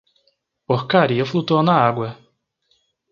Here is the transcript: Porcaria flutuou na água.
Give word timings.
Porcaria 0.65 1.27
flutuou 1.27 1.61
na 1.61 1.75
água. 1.75 2.17